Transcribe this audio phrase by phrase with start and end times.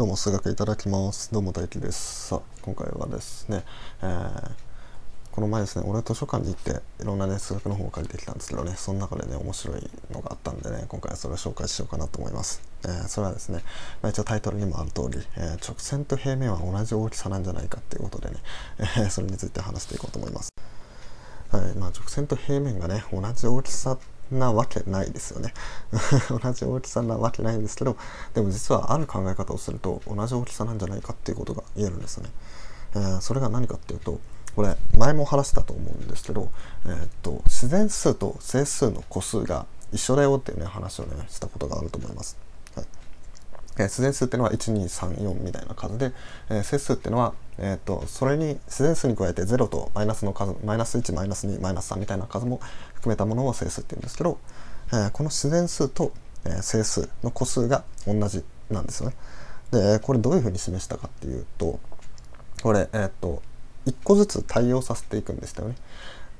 [0.00, 1.30] 今日も数学いただきます。
[1.30, 2.28] どうも大輝です。
[2.28, 3.64] さあ、今回はですね、
[4.00, 4.50] えー、
[5.30, 12.62] この前ですね、俺は図書館に行っていろんなね、数学の本を借りてきたんですけどね、その中でね、面白いのがあったんでね、今回はそれを紹介しようかなと思います。
[12.84, 13.62] えー、それはですね、
[14.00, 18.36] まあ、一応タイトルにもある通り、えー、直線と平面は同じ大きさなんじゃないかっていうことでね、
[18.96, 20.48] え、それについて話していこうと思います。
[21.50, 25.52] はい、まあ直線と平面がね、同じ大きさってなわけないですよね。
[26.30, 27.96] 同じ大きさなわけないんですけど
[28.34, 32.30] でも実はある考え方をすると同じ大きさなんじゃないかっていうことが言えるんですよね、
[32.94, 34.20] えー、それが何かっていうと
[34.54, 36.50] これ前も話したと思うんですけど、
[36.84, 42.36] えー、っと自然数と整数の個数が一緒だよっていうね話をねしたことがあると思います、
[43.76, 46.12] えー、自然数っていうのは1234みたいな数で、
[46.48, 52.60] えー、整数っていうのは、えーと、それに自然数に加えて0とマイナスの数マイナス1マイナス2マイナス3みたいな数も
[52.94, 54.38] 含めたものを整数って言うんですけど、
[54.92, 56.12] えー、この自然数と、
[56.44, 59.16] えー、整数の個数が同じなんですよね。
[59.70, 61.78] でこれどういうふうに示したかっていうと
[62.62, 63.42] これ、えー、と
[63.86, 65.76] 1個ずつ対応させていくんでしたよね。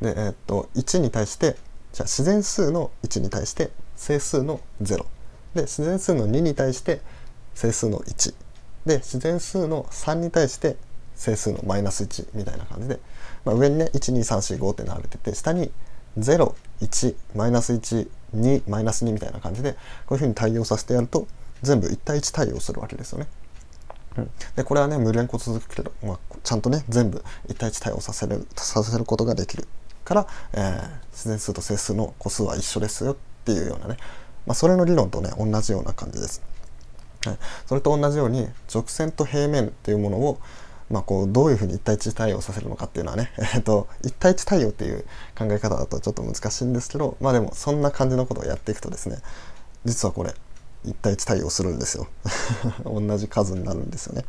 [0.00, 1.56] で、えー、と1に対して
[1.92, 5.06] じゃあ自然数の1に対して整数の0
[5.54, 7.00] で自然数の2に対して
[7.54, 8.34] 整数の1
[8.86, 10.76] で自然数の3に対して
[11.14, 12.98] 整数のマイナス1みたいな感じで、
[13.44, 15.70] まあ、上にね12345って並べてて下に
[16.18, 19.72] 01マイナス12マイナス2みたいな感じで
[20.06, 21.26] こういうふうに対応させてやると
[21.62, 23.26] 全部1対1対応するわけですよね。
[24.16, 29.66] うん、でこれはね無連個続くけど、まあ、ちゃんとね全部1対1対応させるさせることができる
[30.04, 33.96] から、えー、自然数と整数の個数は一緒ですよっていうようなね、
[34.46, 36.42] まあ、それの理論とね同じような感じです。
[37.28, 40.38] はい、それと同じように直線と平面っていうものを
[40.90, 45.04] まあ、こうどういうふうに1対1対応させるのかっていうのはね、 えっと、1対1対応っていう
[45.36, 49.18] 考え方だとちょっと難しいんですけどまあでもそんな感じのことをやっていくとですね
[49.84, 50.34] 実はこれ
[50.86, 52.06] 1対1対応するんですよ
[52.84, 54.24] 同じ数になるんですよね。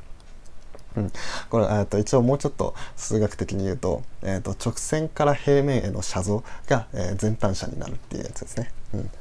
[0.96, 1.12] うん、
[1.50, 8.72] これ、えー、と一応もうちょっと数学的に言うと,、えー、と直線から平面への写像が、えー、前端者になるっていうやつですね。
[8.94, 9.12] うん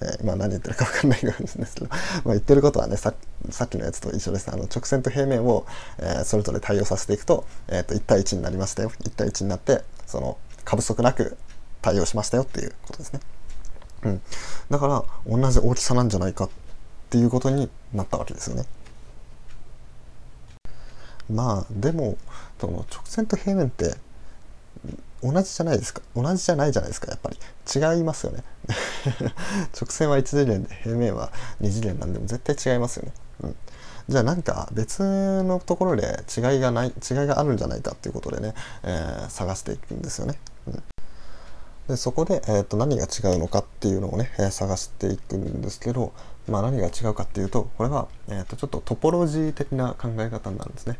[0.00, 3.14] えー、今何言ってるか分かんない感じですけど、 まあ、言ってることはねさ
[3.50, 5.66] さっきのやつと一緒ですあの直線と平面を、
[5.98, 11.36] えー、それぞれ対応させていくと,、えー、と1対1になりましたよ1対1になってその過不足なく
[11.82, 13.20] 対応しましたよっていうことですね。
[14.04, 14.22] うん、
[14.70, 16.50] だから同じ大きさなんじゃないかっ
[17.10, 18.64] ていうことになったわけですよね。
[21.30, 22.16] まあでも
[22.60, 23.96] その直線と平面って
[25.22, 26.02] 同じじゃないですか。
[26.14, 27.38] 同じじゃないじゃないですかやっぱり。
[27.74, 28.44] 違いますよね。
[29.80, 33.12] 直線は1次元で平面は2次元なんでも絶対違いますよね、
[33.42, 33.56] うん、
[34.08, 40.82] じゃあ何か別のところで違いがない違いがあるんじゃないかっていうことでね、えー、探していくんですよね、うん、
[41.88, 46.12] でそこで、えーと、何が違うのかっていうのをね、えー、探していくんですけど、
[46.48, 50.98] まあ、何が違うかっていうとこれは、えーと、ちょっとトポロジー的な考え方なんですね、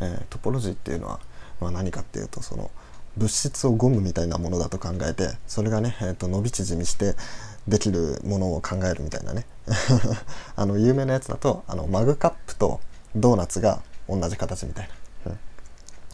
[0.00, 1.20] えー、トポロジーっていうのは、
[1.60, 2.70] まあ、何かっていうとその
[3.16, 7.14] 物質をゴムみたいなものだと考えてそれがね、えーと、伸び縮みして
[7.68, 9.46] できるものを考えるみたいなね。
[10.56, 12.80] あの有名なやつだとあのマグカップと
[13.16, 14.88] ドーナツが同じ形みたい
[15.24, 15.38] な、うん、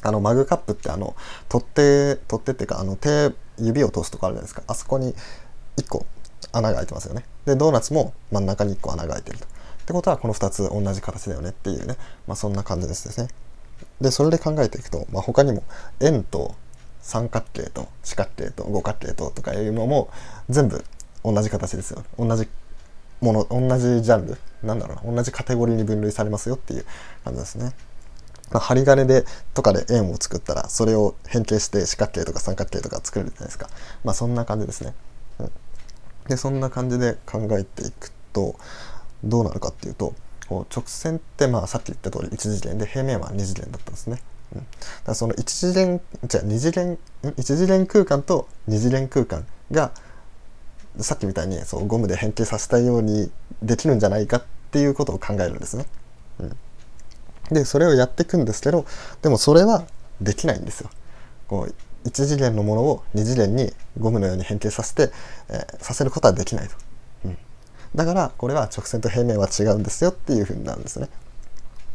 [0.02, 1.16] あのマグカップってあの
[1.48, 4.62] 取っ手取っ手っていうかあの手指を通すとこあるじゃないですか。
[4.68, 5.14] あそこに
[5.76, 6.06] 1個
[6.52, 7.24] 穴が開いてますよね。
[7.46, 9.46] でドーナツも真ん中に1個穴が開いてると。
[9.46, 9.48] っ
[9.86, 11.96] てことはこの2つ同じ形だよねっていうね。
[12.28, 13.28] まあそんな感じですね。
[14.00, 15.62] でそれで考えていくと、まあ、他にも
[16.00, 16.54] 円と
[17.02, 20.10] 三角形と四角形と五角形ととかいうのも
[20.48, 20.84] 全部
[21.24, 22.48] 同じ形ですよ同じ
[23.20, 26.86] もの同じジャンルなんだろうな同じカテゴリーに分類されますよっていう
[27.24, 27.72] 感じですね。
[28.50, 29.24] まあ、針金で
[29.54, 33.68] とかで円を作ったらそれを変形して四角形とか三角形とか作れるじゃないですか。
[34.04, 34.94] まあそんな感じですね。
[35.38, 35.50] うん、
[36.28, 38.56] でそんな感じで考えていくと
[39.22, 40.14] どうなるかっていうと
[40.48, 44.20] こう直線ってまあさっき言った通り1次元で平面は2次元だったんですね。
[45.04, 49.92] だその1次元じゃあ2次元1次元空間と2次元空間が
[50.98, 53.30] さっきみたいにそうゴムで変形させたように
[53.62, 55.86] できるんじゃないかっていうことを考えるんですね。
[56.40, 56.56] うん、
[57.50, 58.84] でそれをやっていくんですけど
[59.22, 59.84] でもそれは
[60.20, 60.90] できないんですよ。
[61.48, 65.12] こう1次元のものを2次元にゴムのように変形させて、
[65.48, 66.74] えー、させることはできないと。
[67.26, 67.38] うん、
[67.94, 71.08] だからこれは直線と平面は違うんですよっていうふうになるんですね。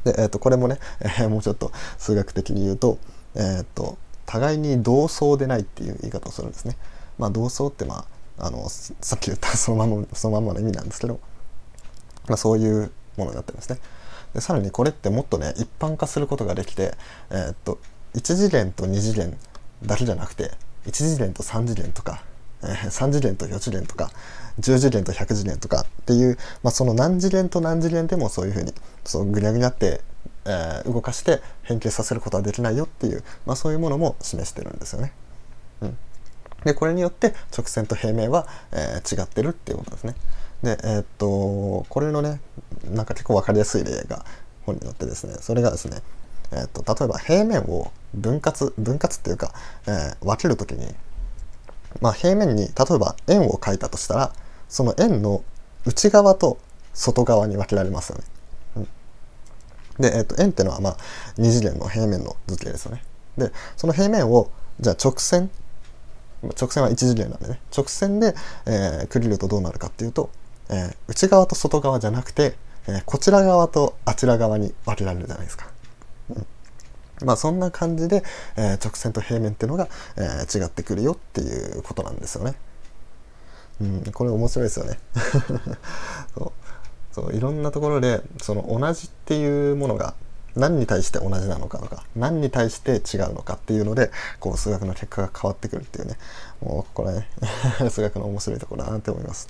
[0.06, 2.98] で、えー、とこれもね、えー、もうちょっと数学的に言うと,、
[3.36, 6.78] えー、と互いに同層でないっていう言い方をするんですね。
[7.18, 8.06] まあ、同層ってま
[8.40, 11.19] ああの さっき言ったそのままそのままの意味なんですけど、
[12.28, 13.80] まあ、そういうものになってるんですね。
[14.34, 16.96] でさらにこれってもっとね一般化することができて、
[17.30, 17.80] えー、っと
[18.16, 19.38] 1次元と2次元
[19.84, 20.52] だけじゃなくて
[20.86, 22.24] 1次元と3次元とか、
[22.67, 24.12] ええー、3次元と4次元とか
[24.59, 28.73] 10次元と100次元とかっていう、まあ、その何次元と何次元でもそういうふうに
[29.03, 30.01] そうぐにゃぐにゃって、
[30.45, 35.12] えー、動かして変形させることはできないよっていう、まあ、そういうものも示してるんですよね。
[35.81, 35.97] うん、
[36.63, 40.15] でこれによって直線と平面は、えー、違ってるっていうことですね。
[40.63, 42.39] でえー、っとこれのね
[42.94, 44.25] なんか結構分かりやすい例が
[44.65, 45.97] 本によってですねそれがですね、
[46.51, 49.53] えー、っと例えば平面を分割分割っていうか、
[49.85, 50.88] えー、分ける時に、
[52.01, 54.33] まあ、平面に例えば円を描いたとしたら
[54.68, 55.44] その円の
[55.86, 56.57] 内側と
[56.94, 58.24] 外側に分けられますよね。
[58.77, 58.88] うん、
[60.00, 60.97] で、えー、と円っていうのはまあ
[61.38, 63.03] 二次元の平面の図形ですよね。
[63.38, 65.50] でその平面をじゃあ直線
[66.59, 70.30] 直線は一次元なんでね直線で、えー、区切るとどうなるかっていうと
[70.69, 72.56] えー、内側と外側じゃなくて、
[72.88, 75.68] えー、こちら側とあちら側に分けられるじゃないですか。
[76.30, 76.47] うん
[77.23, 78.23] まあそんな感じで、
[78.57, 82.56] えー、直線と平面っていうのが、えー、違ってくるよっていうことなんですよね。
[83.81, 84.97] うん、これ面白いですよね
[86.33, 86.51] そう
[87.12, 90.13] そういろんなところでその同じっていうものが
[90.56, 96.18] 何に対して同じなのかとか何に対して違うのかっていうのでこう数学の結果が変わってくるっていうね
[96.61, 97.27] もうこれね
[97.91, 99.50] 数学の面白いところだなって思います。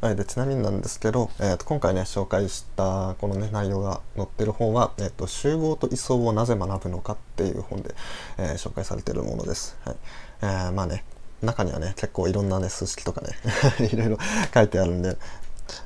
[0.00, 7.94] はい、でちなみになんですけど、えー、と今回ね紹介したこのね内容が載ってる本は、えーと「集合と位相をなぜ学ぶのか」っていう本で、
[8.38, 9.76] えー、紹介されてるものです。
[9.84, 9.96] はい
[10.40, 11.04] えー、まあね
[11.42, 13.36] 中にはね結構いろんなね数式とかね
[13.92, 14.18] いろいろ
[14.54, 15.18] 書いてあるんで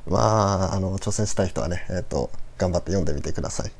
[0.07, 3.71] まああの挑戦したい人はね、えーと、頑張って読んでみてください。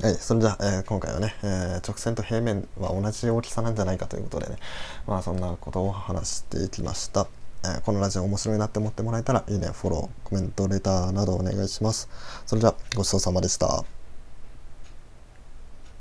[0.00, 4.56] はい、それじゃあ、えー、今回はね、えー、直線と平面は同じ大きさなんじゃないかということでね、
[5.06, 7.26] まあそんなことを話していきました。
[7.64, 12.08] えこのラジオ面白いなって思ってもらえたらいいね、フォロー、コメント、レターなどお願いします。
[12.44, 13.84] それじゃごちそうさまでした。